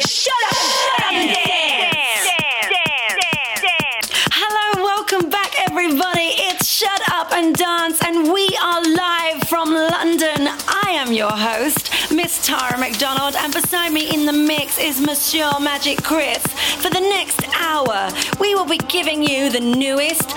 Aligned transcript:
Shut 0.00 0.32
up! 0.46 0.47
your 11.18 11.32
host, 11.32 11.90
Miss 12.12 12.46
Tara 12.46 12.78
McDonald, 12.78 13.34
and 13.34 13.52
beside 13.52 13.92
me 13.92 14.08
in 14.14 14.24
the 14.24 14.32
mix 14.32 14.78
is 14.78 15.00
Monsieur 15.00 15.50
Magic 15.58 16.00
Chris. 16.04 16.38
For 16.80 16.90
the 16.90 17.00
next 17.00 17.42
hour, 17.56 18.08
we 18.38 18.54
will 18.54 18.64
be 18.64 18.78
giving 18.78 19.24
you 19.24 19.50
the 19.50 19.58
newest, 19.58 20.28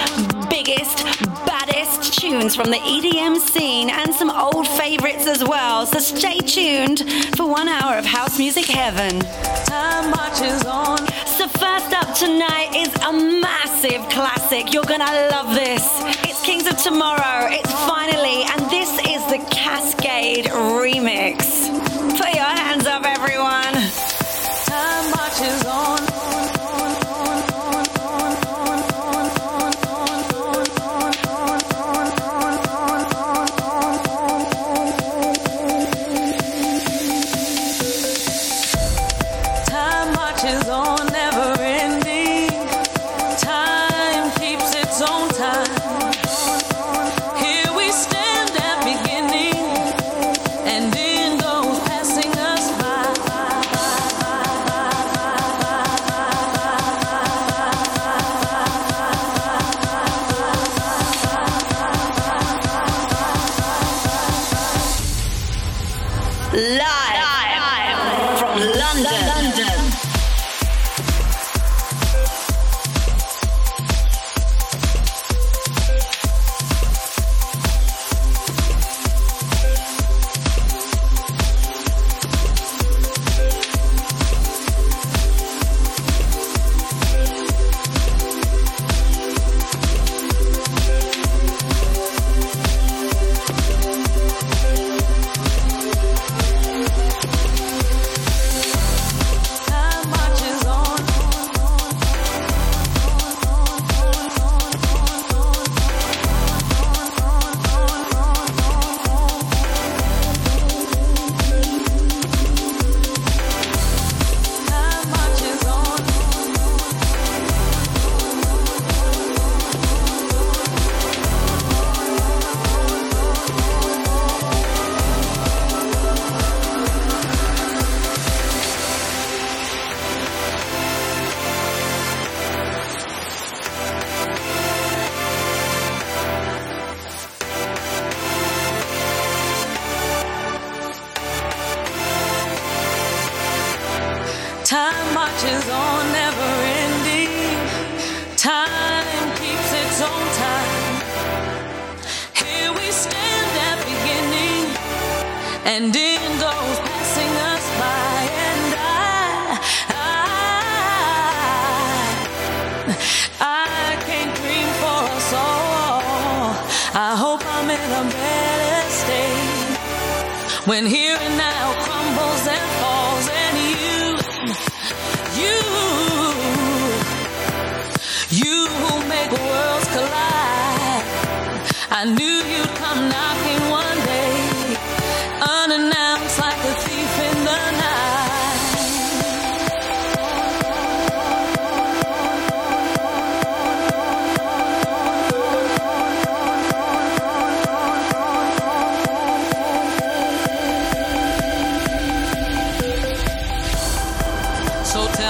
biggest, 0.50 1.06
baddest 1.46 2.20
tunes 2.20 2.56
from 2.56 2.72
the 2.72 2.80
EDM 2.80 3.38
scene 3.38 3.92
and 3.92 4.12
some 4.12 4.32
old 4.32 4.68
favorites 4.70 5.28
as 5.28 5.44
well. 5.44 5.86
So 5.86 6.00
stay 6.00 6.40
tuned 6.40 7.06
for 7.38 7.48
one 7.48 7.68
hour 7.68 8.00
of 8.00 8.06
house 8.06 8.40
music 8.40 8.66
heaven. 8.66 9.20
Time 9.66 10.10
marches 10.10 10.64
on. 10.66 10.98
So 11.38 11.48
first 11.48 11.94
up 11.94 12.16
tonight 12.16 12.72
is 12.76 12.92
a 13.04 13.14
massive 13.14 14.02
classic. 14.10 14.74
You're 14.74 14.86
gonna 14.86 15.30
love 15.30 15.54
this. 15.54 15.86
It's 16.28 16.42
Kings 16.44 16.66
of 16.66 16.78
Tomorrow. 16.78 17.50
It's 17.52 17.72
finally, 17.86 18.46
and 18.50 18.68
this 18.72 18.81
the 19.32 19.38
Kaskade 19.38 20.48
remix. 20.48 21.41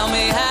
tell 0.02 0.10
me 0.10 0.30
how 0.30 0.51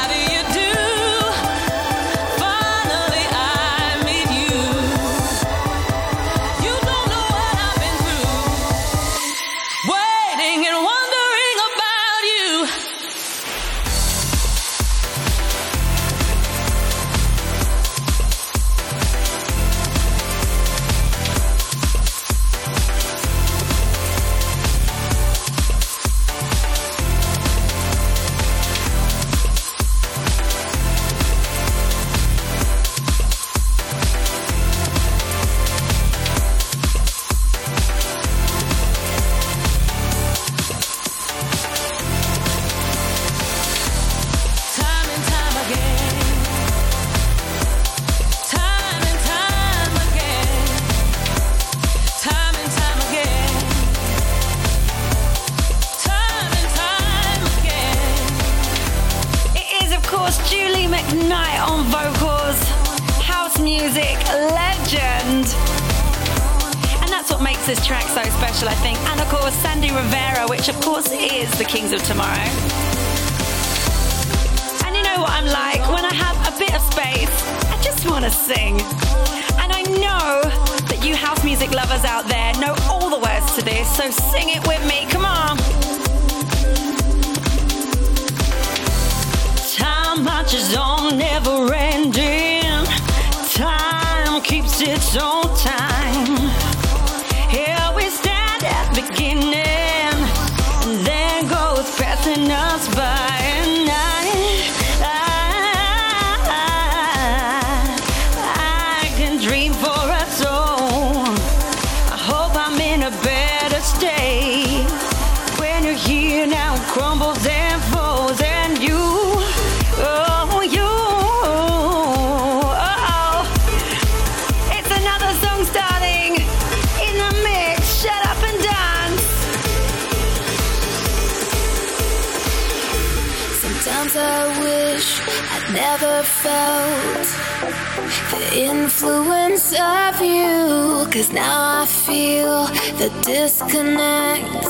of 139.73 140.21
you. 140.21 141.07
Cause 141.11 141.33
now 141.33 141.83
I 141.83 141.87
feel 141.87 142.67
the 142.99 143.11
disconnect 143.23 144.65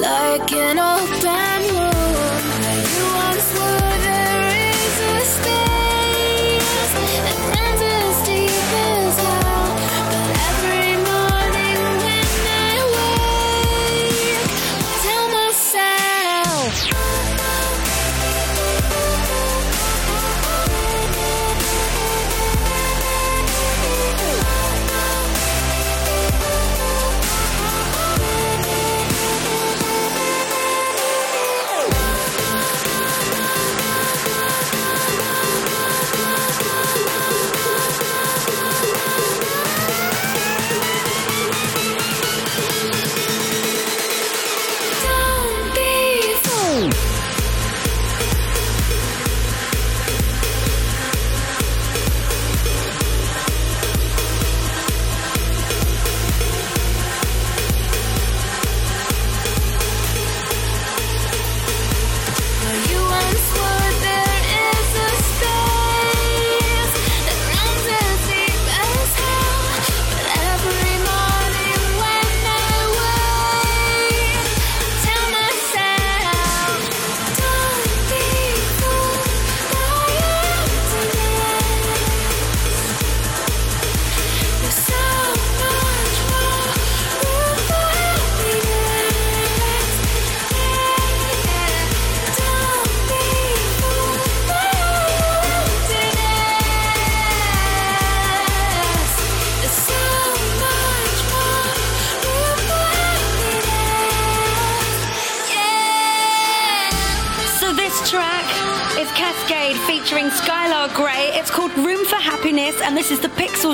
like 0.00 0.52
an 0.52 0.78
open 0.78 1.24
wound. 1.24 1.57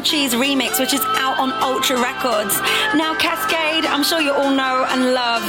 Cheese 0.04 0.34
remix, 0.34 0.78
which 0.78 0.92
is 0.92 1.00
out 1.16 1.38
on 1.38 1.50
Ultra 1.64 1.96
Records. 1.96 2.60
Now, 2.92 3.16
Kaskade, 3.16 3.88
I'm 3.88 4.04
sure 4.04 4.20
you 4.20 4.34
all 4.34 4.50
know 4.50 4.84
and 4.90 5.14
love. 5.14 5.42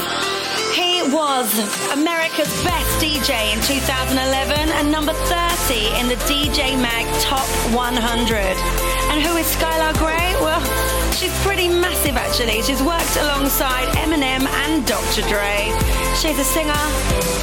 He 0.72 1.04
was 1.12 1.52
America's 1.92 2.48
best 2.64 2.88
DJ 3.04 3.52
in 3.52 3.60
2011 3.68 4.56
and 4.80 4.90
number 4.90 5.12
30 5.12 6.00
in 6.00 6.08
the 6.08 6.16
DJ 6.24 6.80
Mag 6.80 7.04
Top 7.20 7.46
100. 7.76 8.00
And 9.12 9.22
who 9.22 9.36
is 9.36 9.46
Skylar 9.54 9.92
Grey? 10.00 10.32
Well, 10.40 10.64
she's 11.12 11.36
pretty 11.44 11.68
massive 11.68 12.16
actually. 12.16 12.62
She's 12.62 12.82
worked 12.82 13.18
alongside 13.28 13.92
Eminem 14.00 14.48
and 14.64 14.88
Dr. 14.88 15.28
Dre. 15.28 15.68
She's 16.16 16.40
a 16.40 16.48
singer, 16.48 16.84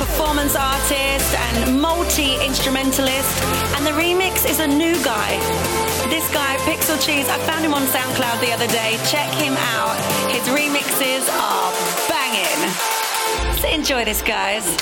performance 0.00 0.56
artist, 0.56 1.36
and 1.36 1.78
multi 1.78 2.40
instrumentalist. 2.40 3.36
And 3.76 3.84
the 3.84 3.92
remix 3.92 4.48
is 4.48 4.60
a 4.60 4.66
new 4.66 4.96
guy. 5.04 5.91
This 6.12 6.30
guy, 6.30 6.58
Pixel 6.58 7.00
Cheese, 7.00 7.26
I 7.26 7.38
found 7.38 7.64
him 7.64 7.72
on 7.72 7.84
SoundCloud 7.84 8.38
the 8.42 8.52
other 8.52 8.66
day. 8.66 8.98
Check 9.08 9.32
him 9.32 9.54
out. 9.72 9.96
His 10.30 10.42
remixes 10.52 11.24
are 11.40 11.72
banging. 12.06 13.56
So 13.56 13.66
enjoy 13.68 14.04
this, 14.04 14.20
guys. 14.20 14.76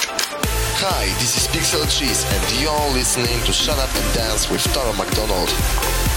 Hi, 0.82 1.04
this 1.20 1.37
is 1.37 1.46
Pixel 1.46 1.87
Cheese, 1.87 2.25
and 2.25 2.60
you're 2.60 2.90
listening 2.90 3.38
to 3.44 3.52
Shut 3.52 3.78
Up 3.78 3.94
and 3.94 4.12
Dance 4.12 4.50
with 4.50 4.64
Tara 4.75 4.92
McDonald. 4.94 6.09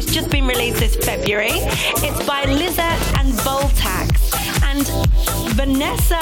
It's 0.00 0.14
just 0.14 0.30
been 0.30 0.46
released 0.46 0.80
this 0.80 0.96
February. 0.96 1.50
It's 1.52 2.26
by 2.26 2.44
Lissat 2.44 3.18
and 3.20 3.34
Voltaxx 3.44 4.32
and 4.64 4.88
Vanessa 5.54 6.16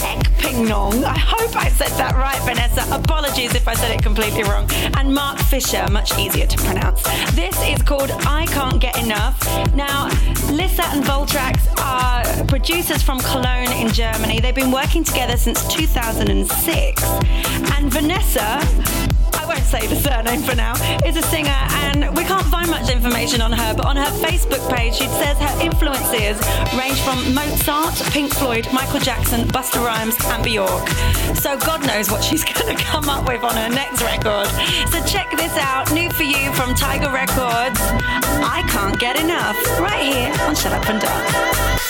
Ekpingong. 0.00 1.04
I 1.04 1.18
hope 1.18 1.54
I 1.54 1.68
said 1.68 1.90
that 1.98 2.14
right, 2.16 2.40
Vanessa. 2.44 2.86
Apologies 2.90 3.54
if 3.54 3.68
I 3.68 3.74
said 3.74 3.90
it 3.90 4.02
completely 4.02 4.44
wrong. 4.44 4.66
And 4.96 5.14
Mark 5.14 5.38
Fisher, 5.40 5.86
much 5.90 6.18
easier 6.18 6.46
to 6.46 6.56
pronounce. 6.56 7.02
This 7.34 7.54
is 7.64 7.82
called 7.82 8.10
I 8.24 8.46
Can't 8.46 8.80
Get 8.80 8.96
Enough. 8.96 9.38
Now, 9.74 10.08
Lissat 10.48 10.96
and 10.96 11.04
Voltaxx 11.04 11.77
producers 12.68 13.02
from 13.02 13.18
Cologne 13.20 13.72
in 13.80 13.88
Germany. 13.94 14.40
They've 14.40 14.54
been 14.54 14.70
working 14.70 15.02
together 15.02 15.38
since 15.38 15.66
2006. 15.68 17.02
And 17.72 17.90
Vanessa 17.90 18.60
I 19.32 19.46
won't 19.46 19.64
say 19.64 19.86
the 19.86 19.96
surname 19.96 20.42
for 20.42 20.54
now, 20.54 20.74
is 21.06 21.16
a 21.16 21.22
singer 21.22 21.60
and 21.88 22.14
we 22.14 22.24
can't 22.24 22.44
find 22.48 22.70
much 22.70 22.90
information 22.90 23.40
on 23.40 23.52
her, 23.52 23.72
but 23.74 23.86
on 23.86 23.96
her 23.96 24.10
Facebook 24.20 24.60
page 24.70 24.92
she 24.96 25.06
says 25.06 25.38
her 25.38 25.62
influences 25.62 26.36
range 26.76 27.00
from 27.00 27.32
Mozart, 27.32 27.94
Pink 28.12 28.34
Floyd, 28.34 28.68
Michael 28.70 29.00
Jackson, 29.00 29.48
Busta 29.48 29.82
Rhymes 29.82 30.16
and 30.26 30.44
Bjork. 30.44 30.86
So 31.36 31.56
God 31.56 31.86
knows 31.86 32.10
what 32.10 32.22
she's 32.22 32.44
going 32.52 32.76
to 32.76 32.84
come 32.84 33.08
up 33.08 33.26
with 33.26 33.42
on 33.44 33.56
her 33.56 33.70
next 33.70 34.02
record. 34.02 34.48
So 34.92 35.02
check 35.06 35.30
this 35.38 35.56
out, 35.56 35.90
new 35.94 36.10
for 36.10 36.24
you 36.24 36.52
from 36.52 36.74
Tiger 36.74 37.10
Records. 37.10 37.80
I 38.44 38.62
can't 38.68 38.98
get 39.00 39.18
enough, 39.18 39.56
right 39.80 40.04
here 40.04 40.34
on 40.46 40.54
Shut 40.54 40.74
Up 40.74 40.86
and 40.90 41.00
Dance. 41.00 41.87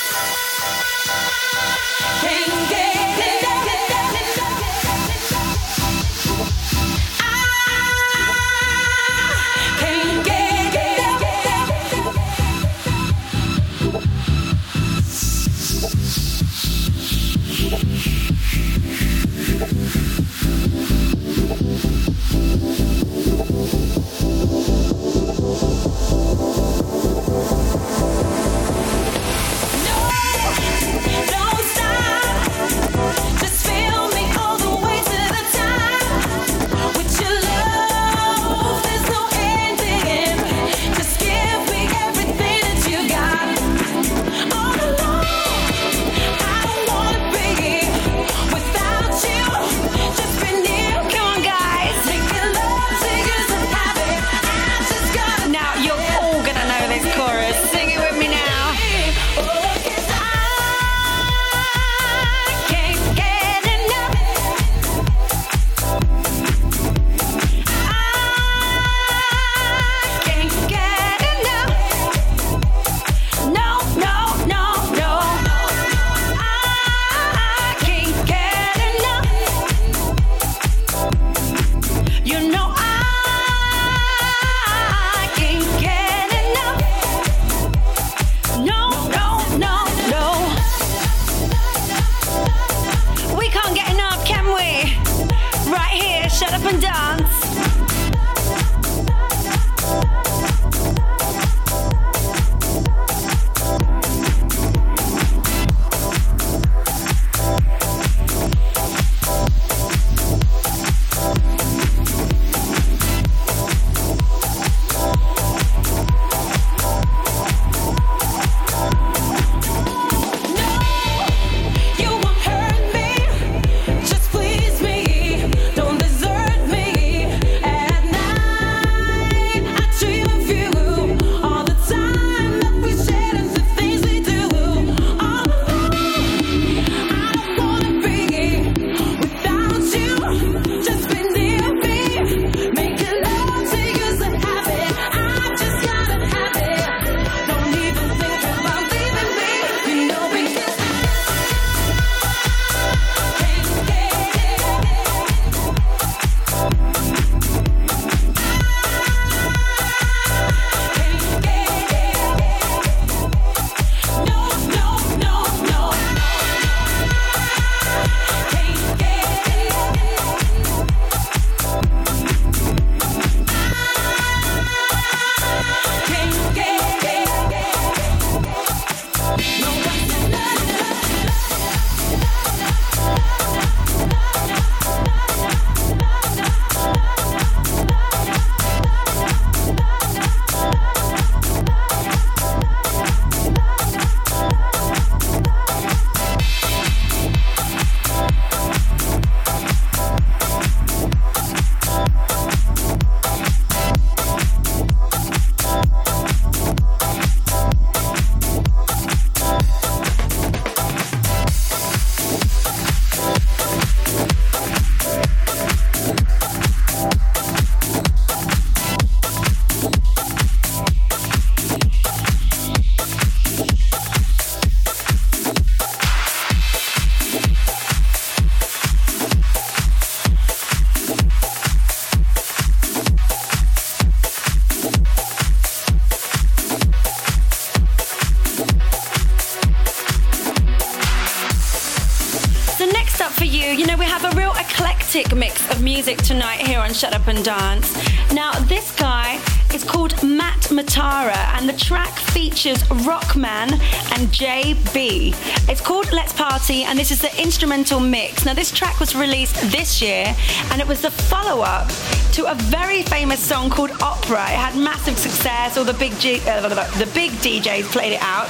Music 245.99 246.19
tonight 246.19 246.65
here 246.65 246.79
on 246.79 246.93
Shut 246.93 247.13
Up 247.13 247.27
and 247.27 247.45
Dance. 247.45 247.93
Now, 248.33 248.53
this 248.53 248.95
guy 248.95 249.41
is 249.75 249.83
called 249.83 250.23
Matt 250.23 250.61
Matara, 250.71 251.37
and 251.57 251.69
the 251.69 251.73
track 251.73 252.17
features 252.19 252.79
Rockman 253.05 253.73
and 254.13 254.29
JB. 254.29 255.35
It's 255.69 255.81
called 255.81 256.13
Let's 256.13 256.33
Party, 256.33 256.85
and 256.85 256.97
this 256.97 257.11
is 257.11 257.21
the 257.21 257.43
instrumental 257.43 257.99
mix. 257.99 258.45
Now, 258.45 258.55
this 258.55 258.71
track 258.71 259.01
was 259.01 259.17
released 259.17 259.57
this 259.73 260.01
year, 260.01 260.37
and 260.71 260.81
it 260.81 260.87
was 260.87 261.03
the 261.03 261.11
follow 261.11 261.63
up 261.63 261.89
to 262.35 262.47
a 262.47 262.55
very 262.55 263.03
famous 263.03 263.41
song 263.41 263.69
called 263.69 263.91
Opera. 264.01 264.45
It 264.45 264.59
had 264.67 264.77
massive 264.77 265.19
success, 265.19 265.77
all 265.77 265.85
the 265.85 265.95
big, 265.95 266.17
G- 266.21 266.41
uh, 266.47 266.69
the 266.69 267.11
big 267.13 267.33
DJs 267.43 267.91
played 267.91 268.13
it 268.13 268.23
out, 268.23 268.49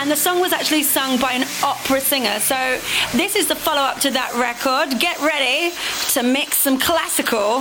and 0.00 0.10
the 0.10 0.16
song 0.16 0.40
was 0.40 0.52
actually 0.54 0.82
sung 0.82 1.18
by 1.18 1.32
an 1.32 1.46
opera 1.62 2.00
singer. 2.00 2.40
So, 2.40 2.80
this 3.12 3.36
is 3.36 3.48
the 3.48 3.56
follow 3.56 3.82
up 3.82 4.00
to 4.00 4.10
that 4.12 4.32
record. 4.34 4.98
Get 4.98 5.20
ready 5.20 5.74
to 6.12 6.22
mix 6.22 6.45
some 6.66 6.80
classical 6.80 7.58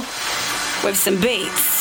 with 0.83 0.97
some 0.97 1.21
beats. 1.21 1.75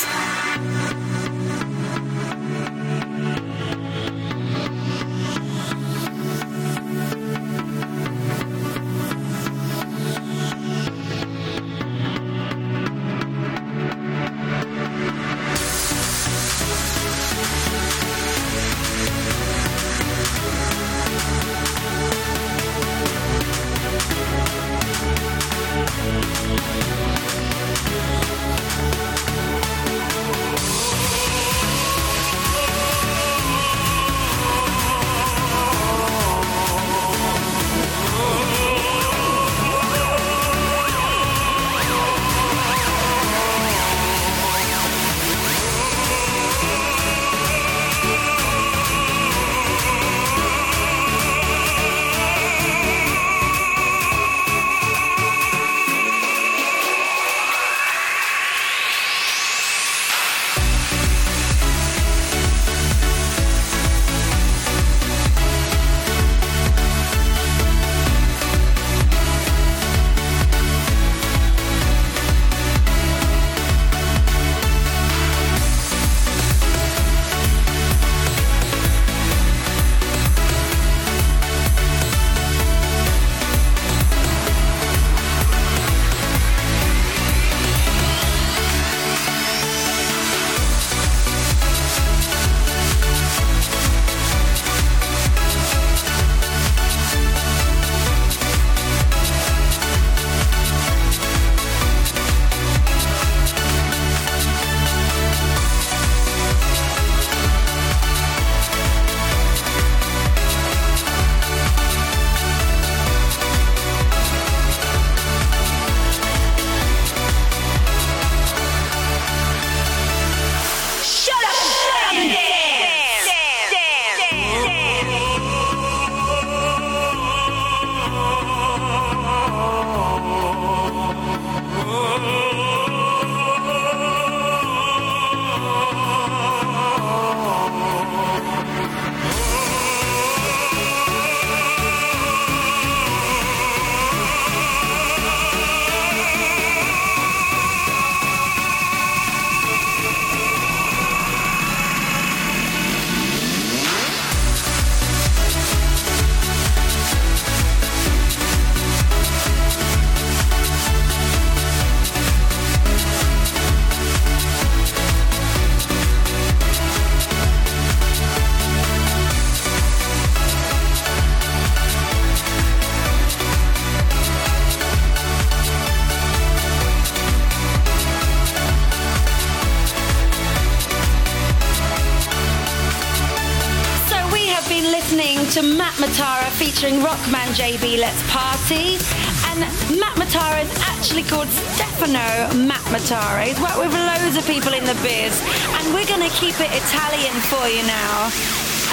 He's 192.95 193.59
worked 193.61 193.79
with 193.79 193.93
loads 193.93 194.37
of 194.37 194.47
people 194.47 194.73
in 194.73 194.85
the 194.85 194.95
biz. 195.03 195.43
And 195.75 195.93
we're 195.93 196.07
to 196.23 196.31
keep 196.39 196.55
it 196.61 196.71
Italian 196.71 197.35
for 197.51 197.67
you 197.67 197.83
now. 197.83 198.31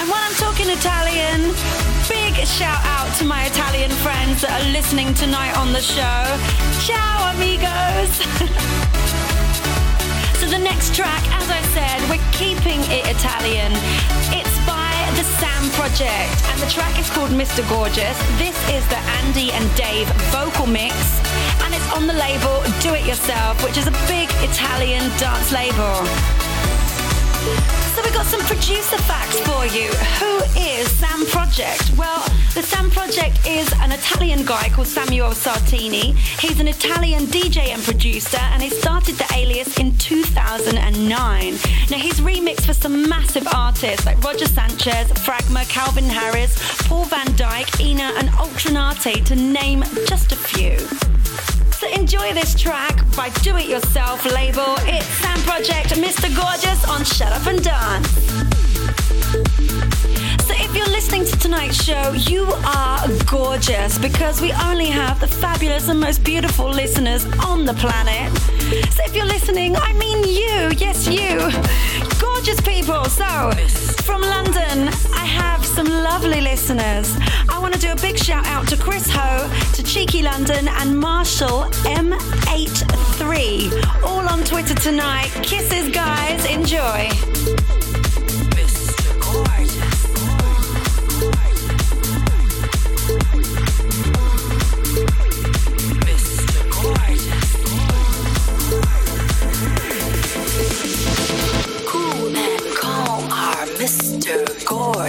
And 0.02 0.10
while 0.10 0.18
I'm 0.26 0.34
talking 0.34 0.66
Italian, 0.68 1.54
big 2.10 2.34
shout 2.44 2.82
out 2.82 3.14
to 3.18 3.24
my 3.24 3.46
Italian 3.46 3.92
friends 4.02 4.42
that 4.42 4.58
are 4.58 4.72
listening 4.72 5.14
tonight 5.14 5.54
on 5.56 5.72
the 5.72 5.80
show. 5.80 6.18
Ciao, 6.82 7.30
amigos. 7.30 8.10
So 10.42 10.50
the 10.50 10.58
next 10.58 10.92
track, 10.96 11.22
as 11.38 11.48
I 11.48 11.62
said, 11.70 12.02
we're 12.10 12.18
keeping 12.32 12.82
it 12.90 13.06
Italian. 13.06 13.70
It's 14.34 14.58
by 14.66 14.90
the 15.14 15.22
Sam 15.38 15.70
Project, 15.78 16.34
and 16.50 16.58
the 16.58 16.66
track 16.66 16.98
is 16.98 17.08
called 17.10 17.30
Mr. 17.30 17.62
Gorgeous. 17.70 18.18
This 18.42 18.58
is 18.74 18.82
the 18.90 18.98
Andy 19.22 19.52
and 19.52 19.62
Dave 19.76 20.10
vocal 20.34 20.66
mix, 20.66 21.21
on 22.02 22.08
the 22.08 22.14
label 22.14 22.62
Do 22.80 22.94
It 22.94 23.06
Yourself, 23.06 23.62
which 23.64 23.76
is 23.76 23.86
a 23.86 23.92
big 24.08 24.28
Italian 24.42 25.08
dance 25.18 25.52
label. 25.52 25.94
So 27.94 28.02
we've 28.02 28.12
got 28.12 28.26
some 28.26 28.40
producer 28.40 28.98
facts 29.06 29.38
for 29.40 29.66
you. 29.66 29.88
Who 30.18 30.34
is 30.60 30.90
Sam 30.90 31.24
Project? 31.26 31.92
Well, 31.96 32.20
the 32.54 32.62
Sam 32.62 32.90
Project 32.90 33.46
is 33.46 33.72
an 33.80 33.92
Italian 33.92 34.44
guy 34.44 34.68
called 34.70 34.88
Samuel 34.88 35.30
Sartini. 35.30 36.16
He's 36.40 36.58
an 36.58 36.66
Italian 36.66 37.26
DJ 37.26 37.68
and 37.68 37.82
producer, 37.82 38.42
and 38.52 38.60
he 38.62 38.70
started 38.70 39.14
the 39.14 39.26
alias 39.34 39.78
in 39.78 39.96
2009. 39.98 41.54
Now 41.90 41.98
he's 41.98 42.18
remixed 42.20 42.66
for 42.66 42.74
some 42.74 43.08
massive 43.08 43.46
artists 43.54 44.06
like 44.06 44.20
Roger 44.24 44.46
Sanchez, 44.46 45.06
Fragma, 45.24 45.68
Calvin 45.68 46.08
Harris, 46.08 46.56
Paul 46.88 47.04
van 47.04 47.26
Dyk, 47.36 47.80
Inna, 47.80 48.12
and 48.16 48.28
Ultra 48.40 48.72
Naté, 48.72 49.24
to 49.26 49.36
name 49.36 49.84
just 50.08 50.32
a 50.32 50.36
few. 50.36 51.21
Enjoy 51.92 52.32
this 52.32 52.54
track 52.54 53.04
by 53.16 53.28
Do 53.42 53.56
It 53.56 53.68
Yourself 53.68 54.24
label. 54.24 54.74
It's 54.80 55.06
Sam 55.06 55.38
Project, 55.40 55.90
Mr. 55.90 56.34
Gorgeous 56.34 56.84
on 56.88 57.04
Shut 57.04 57.32
Up 57.32 57.46
and 57.46 57.62
Dance. 57.62 58.08
So 60.46 60.54
if 60.56 60.74
you're 60.74 60.88
listening 60.88 61.24
to 61.26 61.38
tonight's 61.38 61.82
show, 61.82 62.12
you 62.12 62.44
are 62.64 63.06
gorgeous 63.30 63.98
because 63.98 64.40
we 64.40 64.52
only 64.52 64.86
have 64.86 65.20
the 65.20 65.26
fabulous 65.26 65.88
and 65.88 66.00
most 66.00 66.24
beautiful 66.24 66.68
listeners 66.70 67.26
on 67.44 67.64
the 67.64 67.74
planet. 67.74 68.36
So 68.92 69.04
if 69.04 69.14
you're 69.14 69.26
listening, 69.26 69.76
I 69.76 69.92
mean 69.92 70.24
you, 70.24 70.76
yes, 70.78 71.06
you. 71.06 71.50
Gorgeous 72.20 72.60
people. 72.62 73.04
So, 73.04 73.91
from 74.02 74.20
London, 74.20 74.88
I 75.14 75.24
have 75.24 75.64
some 75.64 75.86
lovely 75.86 76.40
listeners. 76.40 77.16
I 77.48 77.58
want 77.60 77.72
to 77.74 77.80
do 77.80 77.92
a 77.92 77.96
big 77.96 78.18
shout 78.18 78.46
out 78.46 78.66
to 78.68 78.76
Chris 78.76 79.08
Ho, 79.10 79.48
to 79.74 79.82
Cheeky 79.82 80.22
London, 80.22 80.68
and 80.68 80.98
Marshall 80.98 81.64
M83. 81.84 84.02
All 84.02 84.26
on 84.28 84.42
Twitter 84.44 84.74
tonight. 84.74 85.30
Kisses, 85.42 85.88
guys. 85.90 86.44
Enjoy. 86.46 87.08
Mr. 88.56 89.20
Gorgeous. 89.20 90.21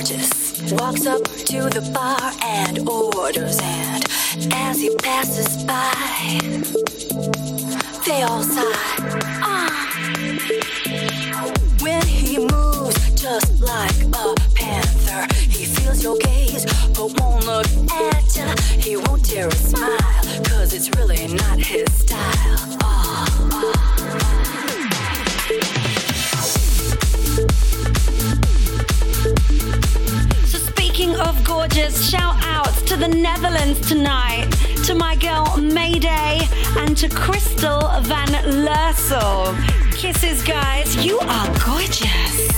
Gorgeous 0.03 0.73
walks 0.73 1.05
up 1.05 1.23
to 1.23 1.69
the 1.69 1.89
bar 1.93 2.33
and 2.43 2.79
orders, 2.89 3.57
and 3.61 4.03
as 4.51 4.81
he 4.81 4.93
passes 4.97 5.63
by, 5.63 5.93
they 8.05 8.21
all 8.23 8.43
sigh. 8.43 8.63
Ah. 9.41 9.71
When 11.79 12.05
he 12.05 12.37
moves 12.37 13.21
just 13.21 13.61
like 13.61 13.95
a 14.13 14.35
panther, 14.55 15.33
he 15.39 15.63
feels 15.63 16.03
your 16.03 16.17
gaze 16.17 16.65
but 16.95 17.17
won't 17.21 17.45
look 17.45 17.67
at 17.93 18.35
ya. 18.35 18.53
He 18.77 18.97
won't 18.97 19.23
dare 19.29 19.47
a 19.47 19.55
smile, 19.55 19.99
cause 20.43 20.73
it's 20.73 20.89
really 20.97 21.33
not 21.33 21.59
his 21.59 21.87
style. 21.93 22.77
Ah, 22.83 23.23
So 24.03 24.42
gorgeous, 31.73 32.07
shout 32.07 32.35
outs 32.45 32.83
to 32.83 32.95
the 32.95 33.07
Netherlands 33.07 33.87
tonight, 33.87 34.47
to 34.85 34.93
my 34.93 35.15
girl 35.15 35.57
Mayday, 35.57 36.39
and 36.77 36.95
to 36.97 37.09
Crystal 37.09 37.89
Van 38.01 38.27
Lersel. 38.65 39.55
Kisses, 39.91 40.43
guys. 40.43 40.95
You 41.03 41.17
are 41.19 41.47
gorgeous. 41.65 42.51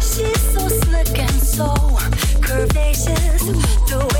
She's 0.00 0.40
so 0.52 0.68
slick 0.68 1.18
and 1.18 1.40
so 1.40 1.74
curvaceous. 2.42 3.42
The 3.88 4.15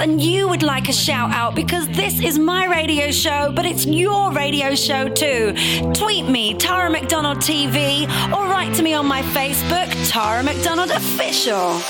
And 0.00 0.22
you 0.22 0.48
would 0.48 0.62
like 0.62 0.88
a 0.88 0.92
shout 0.92 1.32
out 1.32 1.56
because 1.56 1.88
this 1.88 2.20
is 2.20 2.38
my 2.38 2.66
radio 2.66 3.10
show, 3.10 3.52
but 3.52 3.66
it's 3.66 3.84
your 3.84 4.30
radio 4.32 4.74
show 4.76 5.08
too, 5.08 5.54
tweet 5.92 6.26
me, 6.26 6.54
Tara 6.54 6.88
McDonald 6.88 7.38
TV, 7.38 8.04
or 8.32 8.46
write 8.46 8.74
to 8.76 8.82
me 8.82 8.94
on 8.94 9.06
my 9.06 9.22
Facebook, 9.22 9.88
Tara 10.08 10.44
McDonald 10.44 10.90
Official. 10.90 11.80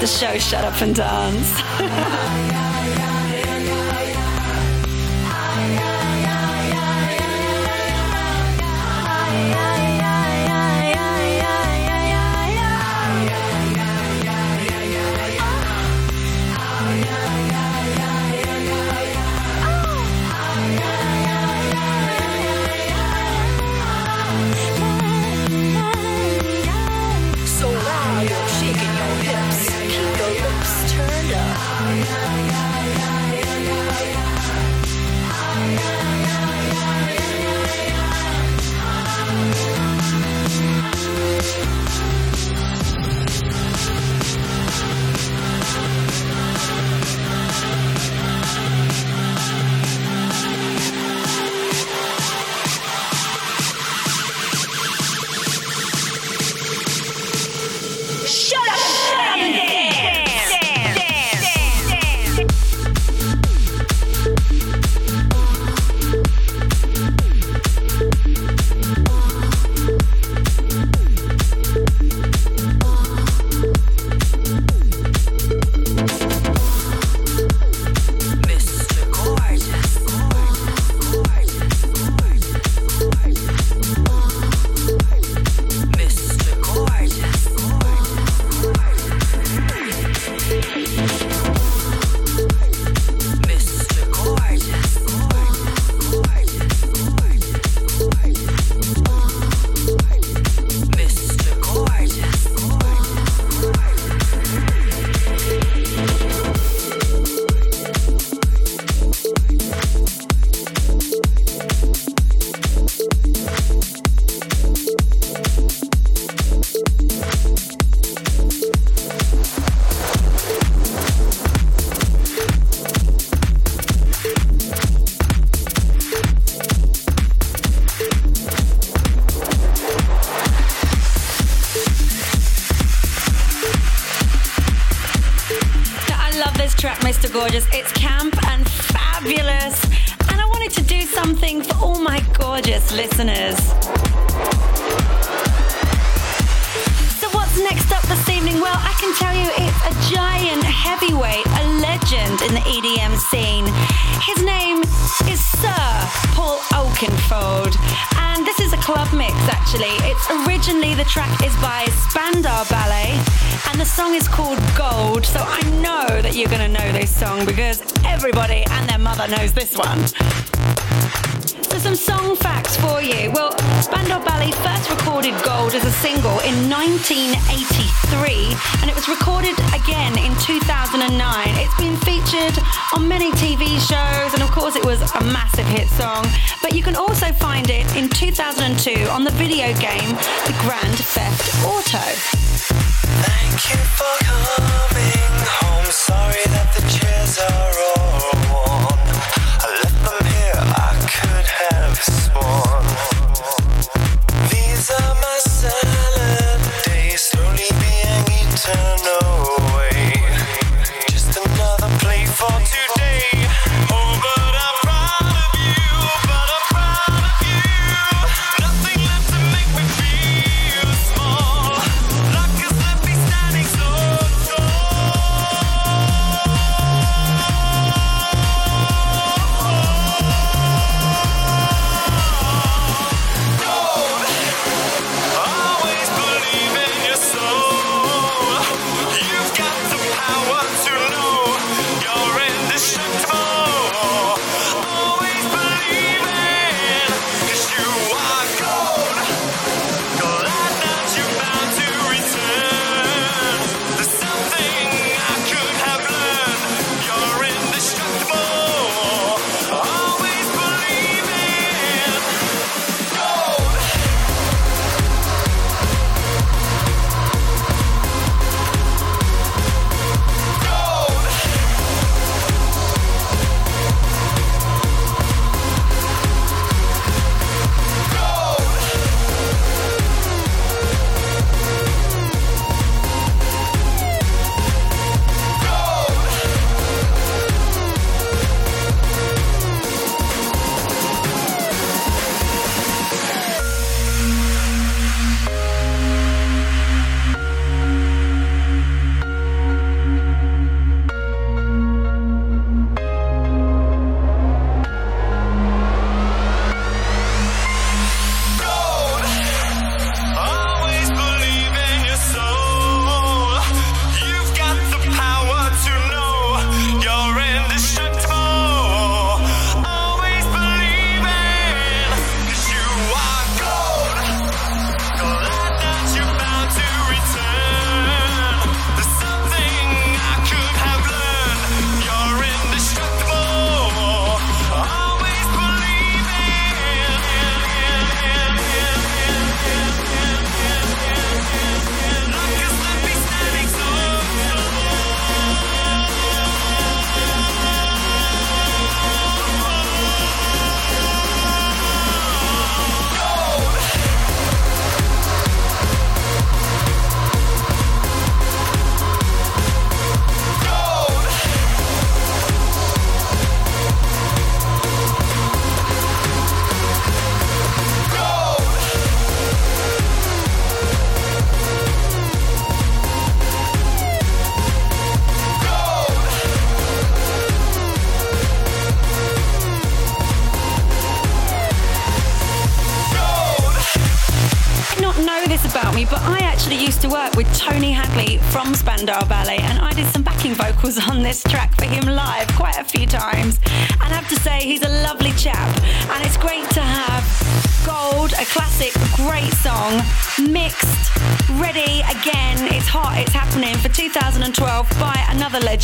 The 0.00 0.06
show 0.06 0.38
Shut 0.38 0.64
Up 0.64 0.80
and 0.80 0.94
Dance. 0.94 2.47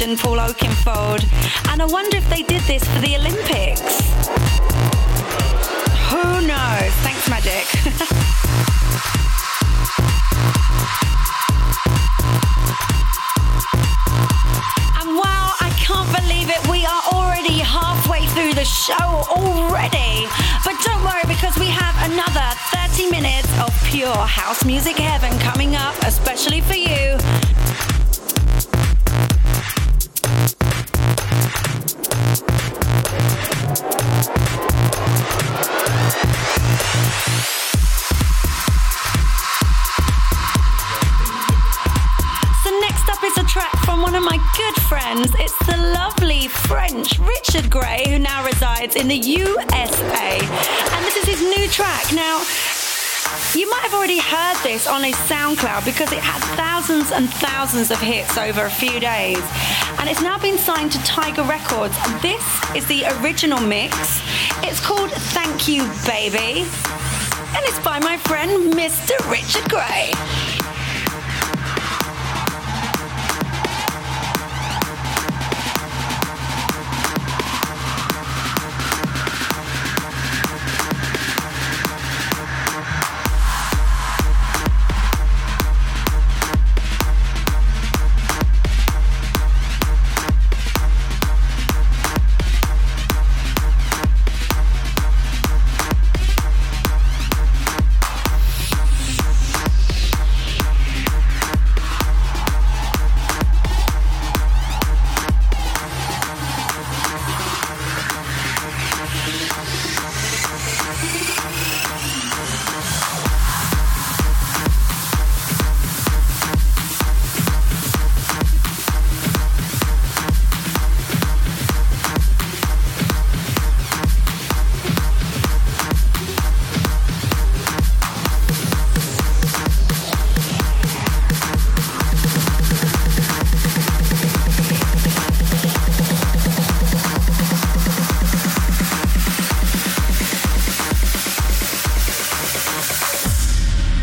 Paul 0.05 0.39
Oakenfold. 0.39 1.25
And 1.71 1.81
I 1.81 1.87
wonder 1.87 2.19
if 2.19 2.29
they 2.29 2.43
French, 47.05 47.19
Richard 47.19 47.71
Grey, 47.71 48.05
who 48.09 48.19
now 48.19 48.45
resides 48.45 48.97
in 48.97 49.09
the 49.09 49.17
USA. 49.17 50.39
And 50.39 51.05
this 51.05 51.17
is 51.17 51.25
his 51.25 51.43
new 51.43 51.69
track. 51.69 52.13
Now, 52.15 52.39
you 53.55 53.69
might 53.69 53.83
have 53.83 53.93
already 53.93 54.21
heard 54.21 54.57
this 54.63 54.87
on 54.87 55.03
his 55.03 55.15
SoundCloud 55.17 55.85
because 55.85 56.13
it 56.13 56.21
had 56.21 56.41
thousands 56.57 57.13
and 57.13 57.29
thousands 57.29 57.91
of 57.91 58.01
hits 58.01 58.39
over 58.39 58.65
a 58.65 58.71
few 58.71 59.01
days. 59.01 59.43
And 59.99 60.09
it's 60.09 60.23
now 60.23 60.39
been 60.39 60.57
signed 60.57 60.93
to 60.93 60.99
Tiger 61.05 61.43
Records. 61.43 61.95
This 62.23 62.45
is 62.75 62.87
the 62.87 63.05
original 63.21 63.61
mix. 63.61 64.23
It's 64.63 64.81
called 64.81 65.11
Thank 65.11 65.69
You 65.69 65.83
Baby. 66.07 66.61
And 67.55 67.65
it's 67.67 67.81
by 67.81 67.99
my 67.99 68.17
friend 68.17 68.73
Mr. 68.73 69.13
Richard 69.31 69.69
Grey. 69.69 70.54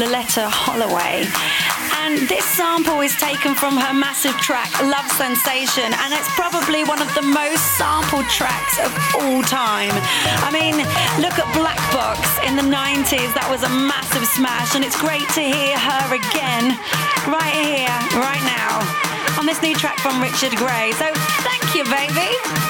Loleatta 0.00 0.48
Holloway. 0.48 1.28
And 2.00 2.24
this 2.24 2.44
sample 2.56 3.04
is 3.04 3.12
taken 3.20 3.52
from 3.54 3.76
her 3.76 3.92
massive 3.92 4.32
track 4.40 4.72
Love 4.80 5.04
Sensation, 5.12 5.92
and 5.92 6.16
it's 6.16 6.28
probably 6.32 6.88
one 6.88 7.04
of 7.04 7.12
the 7.12 7.20
most 7.20 7.60
sampled 7.76 8.24
tracks 8.32 8.80
of 8.80 8.88
all 9.20 9.44
time. 9.44 9.92
I 10.40 10.48
mean, 10.48 10.80
look 11.20 11.36
at 11.36 11.44
Black 11.52 11.76
Box 11.92 12.24
in 12.48 12.56
the 12.56 12.64
90s, 12.64 13.28
that 13.36 13.44
was 13.52 13.60
a 13.60 13.68
massive 13.68 14.24
smash, 14.32 14.72
and 14.72 14.80
it's 14.80 14.96
great 14.96 15.28
to 15.36 15.44
hear 15.44 15.76
her 15.76 16.16
again, 16.16 16.72
right 17.28 17.60
here, 17.60 17.92
right 18.16 18.44
now, 18.48 18.80
on 19.36 19.44
this 19.44 19.60
new 19.60 19.76
track 19.76 20.00
from 20.00 20.16
Richard 20.24 20.56
Grey. 20.56 20.96
So 20.96 21.12
thank 21.44 21.76
you, 21.76 21.84
baby. 21.92 22.69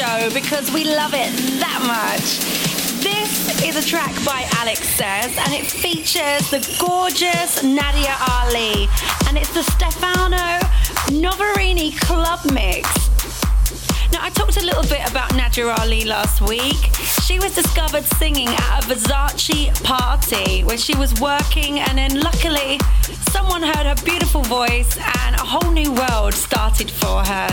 Show 0.00 0.30
because 0.32 0.72
we 0.72 0.84
love 0.84 1.12
it 1.12 1.28
that 1.60 1.80
much. 1.84 2.40
This 3.04 3.62
is 3.62 3.76
a 3.76 3.86
track 3.86 4.14
by 4.24 4.48
Alex 4.56 4.80
Sayz, 4.96 5.36
and 5.36 5.52
it 5.52 5.66
features 5.66 6.48
the 6.48 6.64
gorgeous 6.80 7.62
Nadia 7.62 8.16
Ali, 8.40 8.88
and 9.28 9.36
it's 9.36 9.52
the 9.52 9.62
Stefano 9.62 10.56
Noferini 11.12 11.92
Club 12.00 12.40
Mix. 12.50 12.88
Now, 14.10 14.24
I 14.24 14.30
talked 14.30 14.56
a 14.56 14.64
little 14.64 14.84
bit 14.84 15.04
about 15.10 15.36
Nadia 15.36 15.68
Ali 15.68 16.06
last 16.06 16.40
week. 16.40 16.80
She 17.26 17.38
was 17.38 17.54
discovered 17.54 18.04
singing 18.16 18.48
at 18.48 18.80
a 18.80 18.88
Versace 18.88 19.84
party 19.84 20.64
where 20.64 20.78
she 20.78 20.96
was 20.96 21.12
working, 21.20 21.78
and 21.78 21.98
then 21.98 22.20
luckily, 22.20 22.80
someone 23.32 23.62
heard 23.62 23.84
her 23.84 24.02
beautiful 24.02 24.40
voice, 24.44 24.96
and 24.96 25.36
a 25.36 25.44
whole 25.44 25.70
new 25.70 25.92
world 25.92 26.32
started 26.32 26.90
for 26.90 27.22
her. 27.22 27.48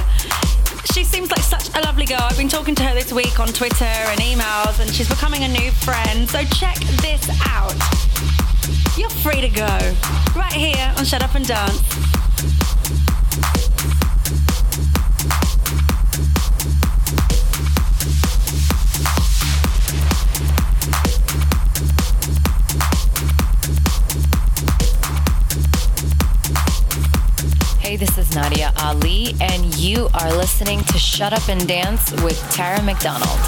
She 0.93 1.03
seems 1.03 1.29
like 1.29 1.41
such 1.41 1.69
a 1.75 1.81
lovely 1.81 2.05
girl. 2.05 2.21
I've 2.21 2.37
been 2.37 2.47
talking 2.47 2.75
to 2.75 2.83
her 2.83 2.93
this 2.93 3.11
week 3.11 3.39
on 3.39 3.47
Twitter 3.47 3.85
and 3.85 4.19
emails, 4.19 4.79
and 4.79 4.89
she's 4.89 5.09
becoming 5.09 5.43
a 5.43 5.47
new 5.47 5.71
friend. 5.71 6.29
So 6.29 6.43
check 6.43 6.77
this 7.01 7.29
out. 7.45 7.75
You're 8.97 9.09
free 9.09 9.41
to 9.41 9.49
go 9.49 9.95
right 10.35 10.53
here 10.53 10.93
on 10.97 11.05
Shut 11.05 11.23
Up 11.23 11.35
and 11.35 11.47
Dance. 11.47 12.66
Hey, 27.87 27.95
this 27.95 28.17
is 28.17 28.35
Nadia 28.35 28.73
Ali, 28.81 29.33
and 29.39 29.73
you 29.75 30.09
are 30.13 30.29
listening 30.35 30.83
to 30.83 30.99
Shut 30.99 31.31
Up 31.31 31.47
and 31.47 31.65
Dance 31.69 32.11
with 32.21 32.37
Tara 32.51 32.81
McDonald. 32.81 33.39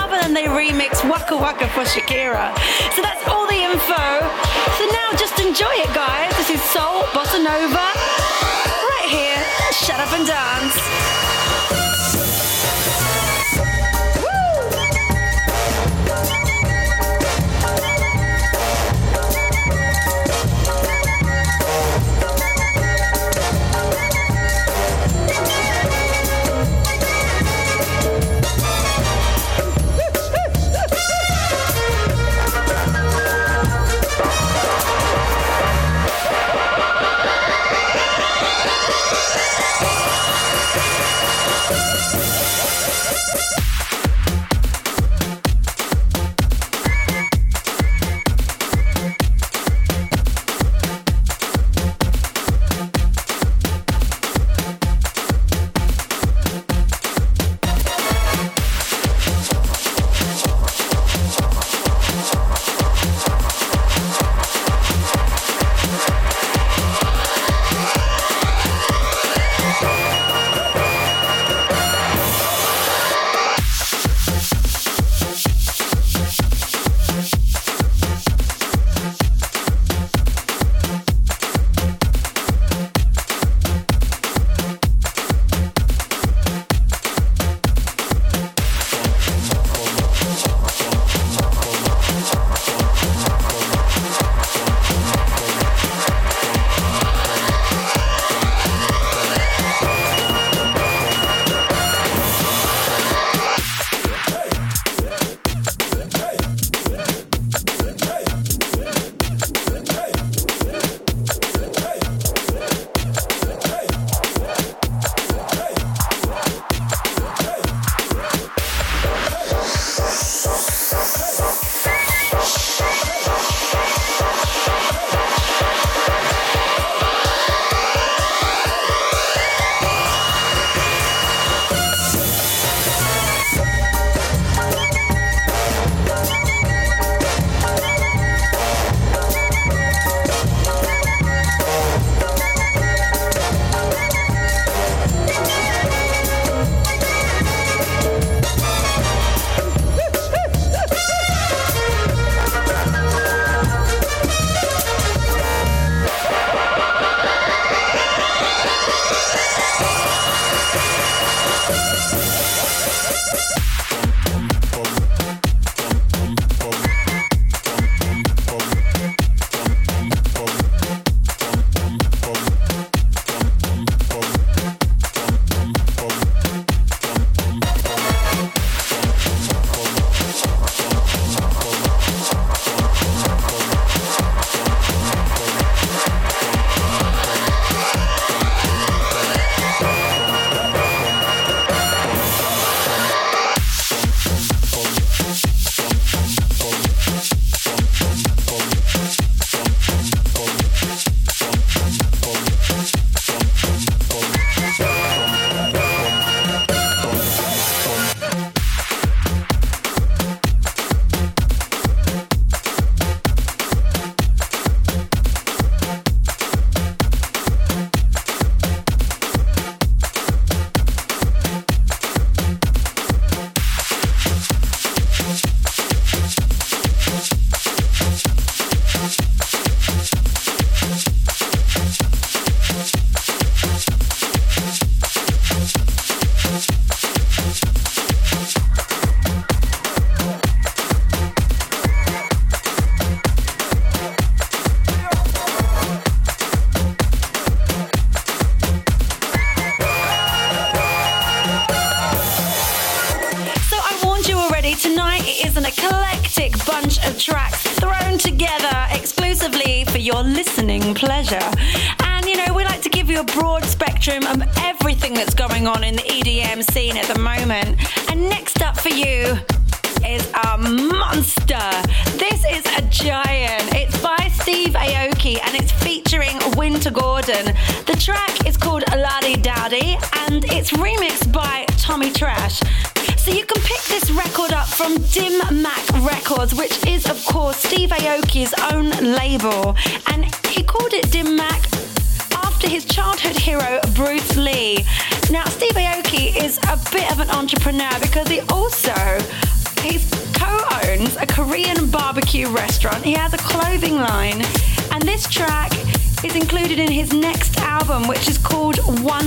other 0.00 0.20
than 0.20 0.32
they 0.34 0.44
remix 0.44 1.02
Waka 1.08 1.36
Waka 1.36 1.68
for 1.68 1.82
Shakira. 1.82 2.54
So 2.94 3.02
that's 3.02 3.26
all 3.28 3.46
the 3.46 3.60
info. 3.60 4.04
So 4.78 4.84
now 4.86 5.08
just 5.16 5.38
enjoy 5.40 5.74
it, 5.84 5.92
guys. 5.94 6.30
This 6.36 6.50
is 6.50 6.62
Soul 6.70 7.02
Bossa 7.14 7.42
Nova 7.42 7.88
right 8.92 9.08
here. 9.08 9.42
Shut 9.72 9.98
up 10.00 10.12
and 10.12 10.26
dance. 10.26 11.31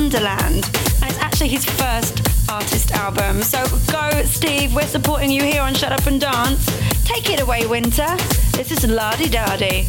Wonderland. 0.06 0.70
And 1.02 1.10
it's 1.10 1.18
actually 1.18 1.48
his 1.48 1.66
first 1.66 2.22
artist 2.48 2.92
album. 2.92 3.42
So 3.42 3.58
go, 3.92 4.22
Steve. 4.26 4.76
We're 4.76 4.86
supporting 4.86 5.32
you 5.32 5.42
here 5.42 5.64
on 5.64 5.74
Shut 5.74 5.92
Up 5.92 6.06
and 6.06 6.22
Dance. 6.22 6.64
Take 7.06 7.32
it 7.32 7.42
away, 7.42 7.66
Wynter. 7.66 8.16
This 8.52 8.70
is 8.70 8.86
Ladi 8.88 9.26
Dadi 9.26 9.84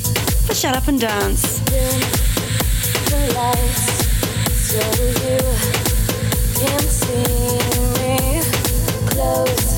for 0.46 0.54
Shut 0.54 0.74
Up 0.74 0.88
and 0.88 0.98
Dance. 0.98 1.60
Close 9.10 9.75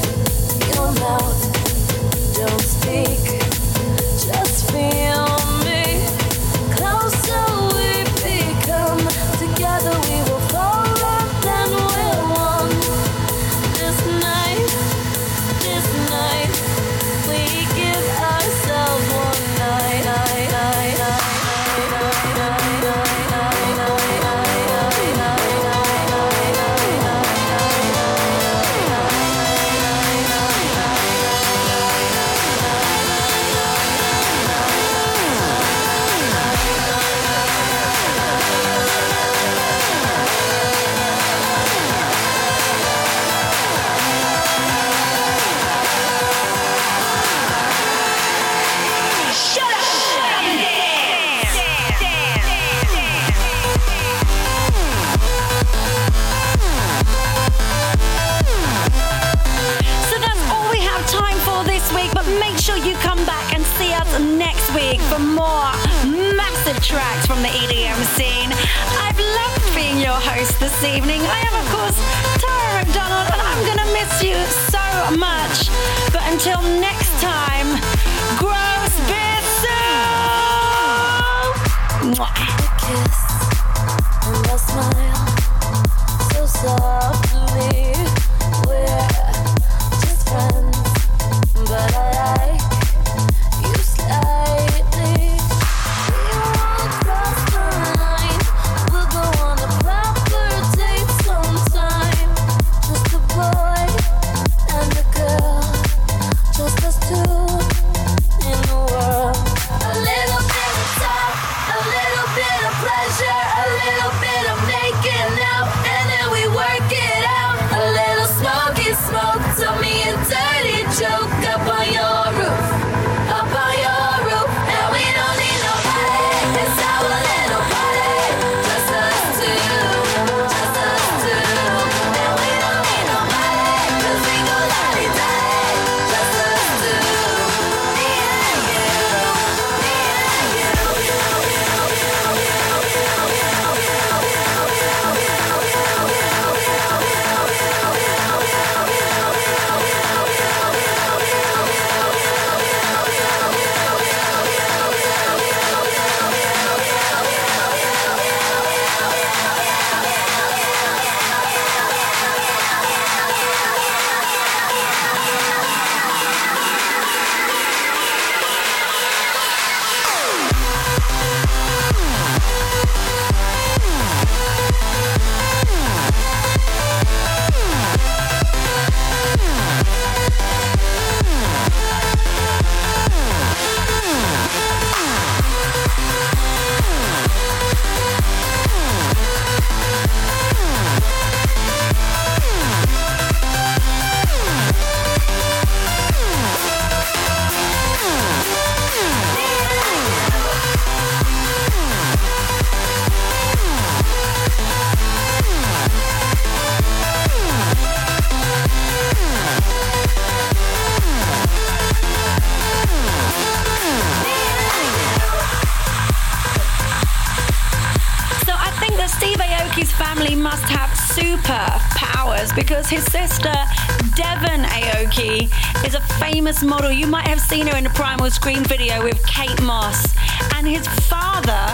Scream 228.26 228.62
video 228.64 229.02
with 229.02 229.24
Kate 229.26 229.62
Moss. 229.62 230.14
And 230.54 230.66
his 230.66 230.86
father, 231.08 231.64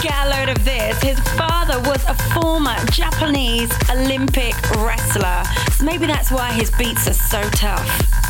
get 0.00 0.14
a 0.26 0.30
load 0.30 0.48
of 0.48 0.64
this, 0.64 1.00
his 1.02 1.18
father 1.36 1.78
was 1.88 2.02
a 2.06 2.14
former 2.32 2.74
Japanese 2.86 3.70
Olympic 3.90 4.54
wrestler. 4.70 5.42
So 5.72 5.84
maybe 5.84 6.06
that's 6.06 6.30
why 6.30 6.52
his 6.52 6.70
beats 6.70 7.06
are 7.06 7.12
so 7.12 7.42
tough. 7.50 8.29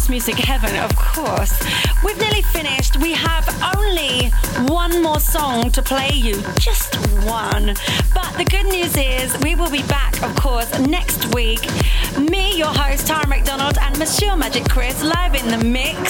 House 0.00 0.08
music 0.08 0.36
heaven, 0.36 0.74
of 0.76 0.96
course. 0.96 1.52
We've 2.02 2.18
nearly 2.18 2.40
finished. 2.40 2.96
We 2.98 3.12
have 3.12 3.46
only 3.76 4.30
one 4.72 5.02
more 5.02 5.20
song 5.20 5.70
to 5.72 5.82
play 5.82 6.10
you, 6.14 6.40
just 6.58 6.94
one. 7.26 7.74
But 8.14 8.32
the 8.38 8.46
good 8.48 8.66
news 8.66 8.96
is 8.96 9.36
we 9.40 9.54
will 9.54 9.70
be 9.70 9.82
back, 9.82 10.22
of 10.22 10.34
course, 10.36 10.70
next 10.78 11.34
week. 11.34 11.60
Me, 12.18 12.56
your 12.56 12.72
host, 12.72 13.08
Tara 13.08 13.26
McDonald, 13.26 13.76
and 13.78 13.98
Monsieur 13.98 14.36
Magic 14.36 14.64
Chris 14.70 15.02
live 15.02 15.34
in 15.34 15.48
the 15.48 15.62
mix. 15.62 16.00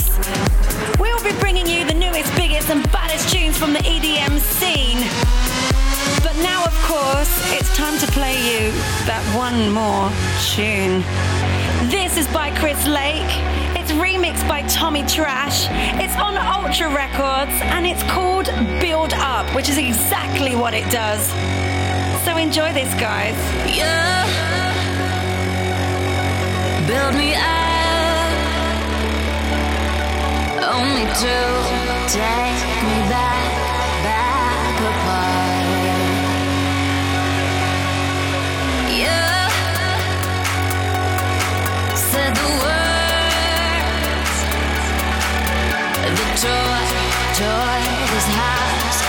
We 1.01 1.13
will 1.13 1.25
be 1.25 1.37
bringing 1.41 1.67
you 1.67 1.85
the 1.85 1.95
newest, 1.95 2.33
biggest, 2.37 2.71
and 2.71 2.85
baddest 2.93 3.33
tunes 3.33 3.59
from 3.59 3.73
the 3.73 3.81
EDM 3.81 4.39
scene. 4.39 5.01
But 6.23 6.37
now, 6.43 6.65
of 6.65 6.75
course, 6.87 7.33
it's 7.59 7.75
time 7.77 7.99
to 7.99 8.07
play 8.13 8.37
you 8.39 8.71
that 9.11 9.25
one 9.35 9.73
more 9.73 10.11
tune. 10.55 11.03
This 11.91 12.17
is 12.17 12.29
by 12.29 12.55
Chris 12.57 12.87
Lake. 12.87 13.80
Remixed 14.01 14.49
by 14.49 14.63
Tommy 14.63 15.05
Trash. 15.05 15.67
It's 16.03 16.17
on 16.17 16.35
Ultra 16.37 16.89
Records 16.89 17.53
and 17.75 17.87
it's 17.87 18.03
called 18.05 18.47
Build 18.81 19.13
Up, 19.13 19.47
which 19.55 19.69
is 19.69 19.77
exactly 19.77 20.57
what 20.57 20.73
it 20.73 20.91
does. 20.91 21.29
So 22.25 22.39
enjoy 22.39 22.73
this, 22.73 22.93
guys. 22.95 23.37
Yeah. 23.69 24.25
Build 26.87 27.15
me 27.15 27.35
up. 27.35 27.51
Only 30.65 31.05
to 31.05 31.35
take 32.09 32.65
me 32.89 32.99
back 33.13 33.60
joy, 46.43 46.49
joy 47.37 47.81
is 48.17 48.27
high. 48.33 49.00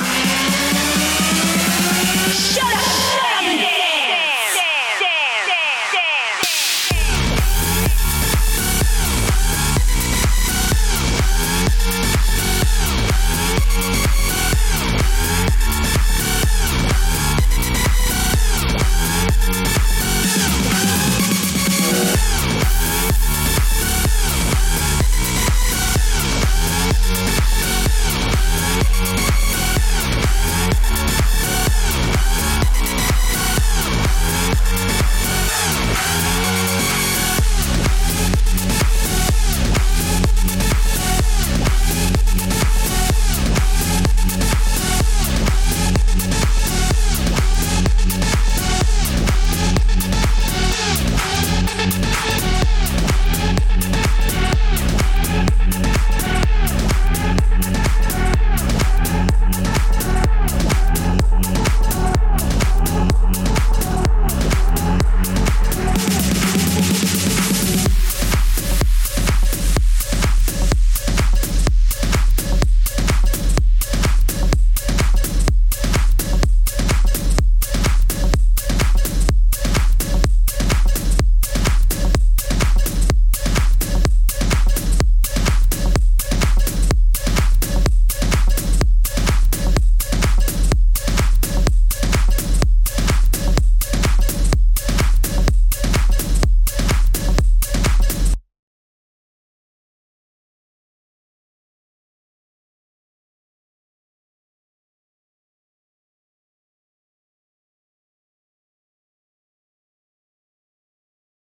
rock. 0.00 0.47